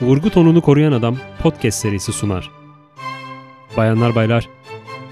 Vurgu 0.00 0.30
tonunu 0.30 0.60
koruyan 0.60 0.92
adam 0.92 1.16
podcast 1.42 1.78
serisi 1.78 2.12
sunar. 2.12 2.50
Bayanlar 3.76 4.14
baylar, 4.14 4.48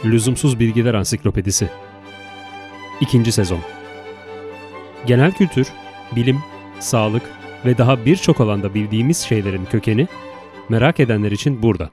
Lüzumsuz 0.04 0.60
Bilgiler 0.60 0.95
Ansiklopedisi. 0.95 1.68
İkinci 3.01 3.33
sezon. 3.33 3.61
Genel 5.07 5.33
kültür, 5.33 5.69
bilim, 6.17 6.39
sağlık 6.81 7.23
ve 7.65 7.79
daha 7.79 8.05
birçok 8.07 8.41
alanda 8.41 8.75
bildiğimiz 8.75 9.19
şeylerin 9.19 9.65
kökeni 9.65 10.09
merak 10.68 11.01
edenler 11.01 11.32
için 11.32 11.62
burada. 11.62 11.91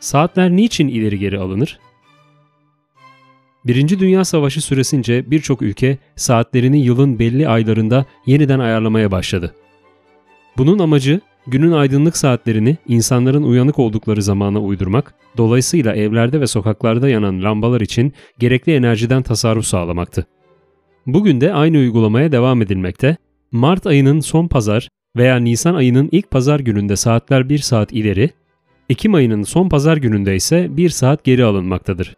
Saatler 0.00 0.50
niçin 0.50 0.88
ileri 0.88 1.18
geri 1.18 1.38
alınır? 1.38 1.78
Birinci 3.66 3.98
Dünya 3.98 4.24
Savaşı 4.24 4.60
süresince 4.60 5.30
birçok 5.30 5.62
ülke 5.62 5.98
saatlerini 6.16 6.80
yılın 6.80 7.18
belli 7.18 7.48
aylarında 7.48 8.04
yeniden 8.26 8.58
ayarlamaya 8.58 9.10
başladı. 9.10 9.54
Bunun 10.56 10.78
amacı 10.78 11.20
günün 11.46 11.72
aydınlık 11.72 12.16
saatlerini 12.16 12.76
insanların 12.88 13.42
uyanık 13.42 13.78
oldukları 13.78 14.22
zamana 14.22 14.60
uydurmak, 14.60 15.14
dolayısıyla 15.36 15.94
evlerde 15.94 16.40
ve 16.40 16.46
sokaklarda 16.46 17.08
yanan 17.08 17.42
lambalar 17.42 17.80
için 17.80 18.12
gerekli 18.38 18.74
enerjiden 18.74 19.22
tasarruf 19.22 19.64
sağlamaktı. 19.64 20.26
Bugün 21.06 21.40
de 21.40 21.52
aynı 21.52 21.78
uygulamaya 21.78 22.32
devam 22.32 22.62
edilmekte. 22.62 23.16
Mart 23.52 23.86
ayının 23.86 24.20
son 24.20 24.48
pazar 24.48 24.88
veya 25.16 25.36
Nisan 25.36 25.74
ayının 25.74 26.08
ilk 26.12 26.30
pazar 26.30 26.60
gününde 26.60 26.96
saatler 26.96 27.48
1 27.48 27.58
saat 27.58 27.92
ileri, 27.92 28.30
Ekim 28.90 29.14
ayının 29.14 29.42
son 29.42 29.68
pazar 29.68 29.96
gününde 29.96 30.36
ise 30.36 30.76
1 30.76 30.88
saat 30.88 31.24
geri 31.24 31.44
alınmaktadır. 31.44 32.14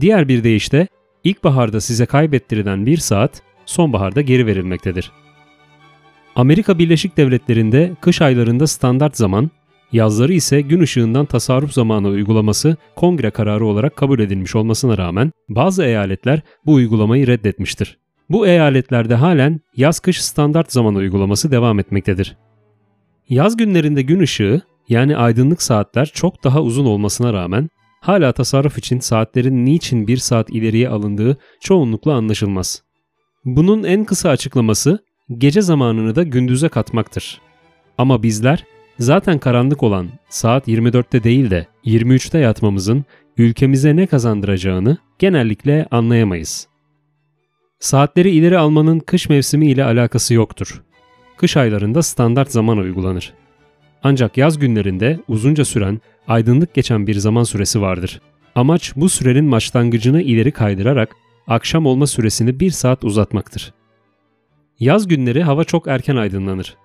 Diğer 0.00 0.28
bir 0.28 0.44
deyişle 0.44 0.88
ilkbaharda 1.24 1.80
size 1.80 2.06
kaybettirilen 2.06 2.86
1 2.86 2.96
saat 2.96 3.42
sonbaharda 3.66 4.20
geri 4.20 4.46
verilmektedir. 4.46 5.12
Amerika 6.36 6.78
Birleşik 6.78 7.16
Devletleri'nde 7.16 7.92
kış 8.00 8.22
aylarında 8.22 8.66
standart 8.66 9.16
zaman, 9.16 9.50
yazları 9.92 10.32
ise 10.32 10.60
gün 10.60 10.80
ışığından 10.80 11.26
tasarruf 11.26 11.72
zamanı 11.72 12.08
uygulaması 12.08 12.76
kongre 12.96 13.30
kararı 13.30 13.66
olarak 13.66 13.96
kabul 13.96 14.18
edilmiş 14.18 14.56
olmasına 14.56 14.98
rağmen 14.98 15.32
bazı 15.48 15.84
eyaletler 15.84 16.40
bu 16.66 16.72
uygulamayı 16.72 17.26
reddetmiştir. 17.26 17.98
Bu 18.30 18.46
eyaletlerde 18.46 19.14
halen 19.14 19.60
yaz-kış 19.76 20.24
standart 20.24 20.72
zaman 20.72 20.94
uygulaması 20.94 21.50
devam 21.50 21.78
etmektedir. 21.78 22.36
Yaz 23.28 23.56
günlerinde 23.56 24.02
gün 24.02 24.20
ışığı 24.20 24.60
yani 24.88 25.16
aydınlık 25.16 25.62
saatler 25.62 26.10
çok 26.14 26.44
daha 26.44 26.62
uzun 26.62 26.86
olmasına 26.86 27.32
rağmen 27.32 27.68
hala 28.02 28.32
tasarruf 28.32 28.78
için 28.78 28.98
saatlerin 28.98 29.64
niçin 29.64 30.06
bir 30.06 30.16
saat 30.16 30.50
ileriye 30.50 30.88
alındığı 30.88 31.36
çoğunlukla 31.60 32.14
anlaşılmaz. 32.14 32.82
Bunun 33.44 33.84
en 33.84 34.04
kısa 34.04 34.28
açıklaması 34.30 35.04
gece 35.38 35.60
zamanını 35.60 36.14
da 36.14 36.22
gündüze 36.22 36.68
katmaktır. 36.68 37.40
Ama 37.98 38.22
bizler 38.22 38.64
zaten 38.98 39.38
karanlık 39.38 39.82
olan 39.82 40.08
saat 40.28 40.68
24'te 40.68 41.24
değil 41.24 41.50
de 41.50 41.66
23'te 41.84 42.38
yatmamızın 42.38 43.04
ülkemize 43.38 43.96
ne 43.96 44.06
kazandıracağını 44.06 44.96
genellikle 45.18 45.86
anlayamayız. 45.90 46.68
Saatleri 47.80 48.30
ileri 48.30 48.58
almanın 48.58 48.98
kış 48.98 49.28
mevsimi 49.28 49.66
ile 49.66 49.84
alakası 49.84 50.34
yoktur. 50.34 50.82
Kış 51.36 51.56
aylarında 51.56 52.02
standart 52.02 52.50
zaman 52.50 52.78
uygulanır. 52.78 53.34
Ancak 54.02 54.36
yaz 54.36 54.58
günlerinde 54.58 55.20
uzunca 55.28 55.64
süren, 55.64 56.00
aydınlık 56.28 56.74
geçen 56.74 57.06
bir 57.06 57.14
zaman 57.14 57.44
süresi 57.44 57.80
vardır. 57.80 58.20
Amaç 58.54 58.92
bu 58.96 59.08
sürenin 59.08 59.52
başlangıcını 59.52 60.22
ileri 60.22 60.52
kaydırarak 60.52 61.16
akşam 61.46 61.86
olma 61.86 62.06
süresini 62.06 62.60
bir 62.60 62.70
saat 62.70 63.04
uzatmaktır. 63.04 63.74
Yaz 64.80 65.08
günleri 65.08 65.42
hava 65.42 65.64
çok 65.64 65.88
erken 65.88 66.16
aydınlanır. 66.16 66.76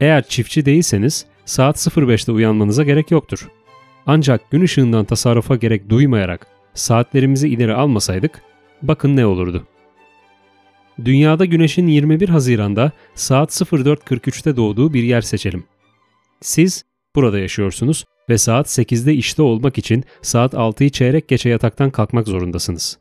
Eğer 0.00 0.28
çiftçi 0.28 0.64
değilseniz 0.66 1.26
saat 1.44 1.76
05'te 1.76 2.32
uyanmanıza 2.32 2.82
gerek 2.82 3.10
yoktur. 3.10 3.48
Ancak 4.06 4.50
gün 4.50 4.62
ışığından 4.62 5.04
tasarrufa 5.04 5.56
gerek 5.56 5.88
duymayarak 5.88 6.46
saatlerimizi 6.74 7.48
ileri 7.48 7.74
almasaydık 7.74 8.42
bakın 8.82 9.16
ne 9.16 9.26
olurdu. 9.26 9.66
Dünyada 11.04 11.44
güneşin 11.44 11.86
21 11.86 12.28
Haziran'da 12.28 12.92
saat 13.14 13.50
04.43'te 13.50 14.56
doğduğu 14.56 14.94
bir 14.94 15.02
yer 15.02 15.20
seçelim. 15.20 15.64
Siz 16.40 16.84
burada 17.14 17.38
yaşıyorsunuz 17.38 18.04
ve 18.30 18.38
saat 18.38 18.66
8'de 18.66 19.14
işte 19.14 19.42
olmak 19.42 19.78
için 19.78 20.04
saat 20.22 20.54
6'yı 20.54 20.90
çeyrek 20.90 21.28
geçe 21.28 21.48
yataktan 21.48 21.90
kalkmak 21.90 22.28
zorundasınız. 22.28 22.98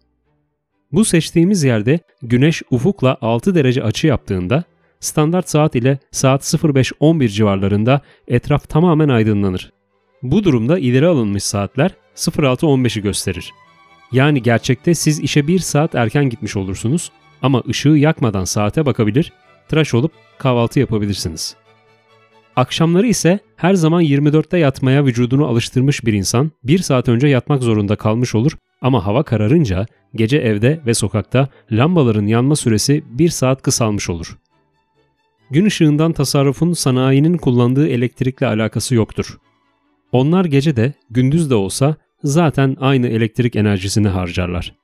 Bu 0.92 1.06
seçtiğimiz 1.06 1.64
yerde 1.64 2.00
güneş 2.22 2.62
ufukla 2.72 3.18
6 3.22 3.56
derece 3.56 3.84
açı 3.84 4.08
yaptığında 4.08 4.64
standart 5.00 5.50
saat 5.50 5.76
ile 5.76 6.00
saat 6.12 6.42
05.11 6.42 7.28
civarlarında 7.28 8.02
etraf 8.28 8.70
tamamen 8.70 9.10
aydınlanır. 9.10 9.72
Bu 10.24 10.44
durumda 10.44 10.80
ileri 10.80 11.08
alınmış 11.08 11.44
saatler 11.44 11.92
06.15'i 12.16 13.02
gösterir. 13.02 13.52
Yani 14.12 14.44
gerçekte 14.44 14.96
siz 14.96 15.20
işe 15.20 15.48
1 15.48 15.60
saat 15.60 15.96
erken 15.96 16.30
gitmiş 16.30 16.56
olursunuz 16.56 17.12
ama 17.42 17.64
ışığı 17.70 17.90
yakmadan 17.90 18.44
saate 18.44 18.86
bakabilir, 18.86 19.34
tıraş 19.70 19.94
olup 19.94 20.12
kahvaltı 20.38 20.80
yapabilirsiniz. 20.80 21.56
Akşamları 22.60 23.08
ise 23.08 23.40
her 23.56 23.74
zaman 23.74 24.04
24'te 24.04 24.58
yatmaya 24.58 25.06
vücudunu 25.06 25.48
alıştırmış 25.48 26.06
bir 26.06 26.14
insan 26.14 26.52
1 26.64 26.80
saat 26.80 27.10
önce 27.10 27.28
yatmak 27.28 27.64
zorunda 27.64 27.96
kalmış 27.96 28.36
olur 28.36 28.52
ama 28.82 29.06
hava 29.06 29.24
kararınca 29.24 29.86
gece 30.16 30.38
evde 30.38 30.80
ve 30.86 30.94
sokakta 30.94 31.48
lambaların 31.72 32.26
yanma 32.28 32.56
süresi 32.56 33.04
1 33.10 33.30
saat 33.30 33.62
kısalmış 33.62 34.10
olur. 34.10 34.38
Gün 35.52 35.66
ışığından 35.66 36.12
tasarrufun 36.12 36.74
sanayinin 36.74 37.38
kullandığı 37.38 37.88
elektrikle 37.88 38.48
alakası 38.48 38.96
yoktur. 38.96 39.38
Onlar 40.12 40.46
gece 40.46 40.76
de 40.76 40.94
gündüz 41.10 41.50
de 41.50 41.56
olsa 41.56 41.96
zaten 42.24 42.78
aynı 42.80 43.08
elektrik 43.08 43.56
enerjisini 43.56 44.08
harcarlar. 44.08 44.76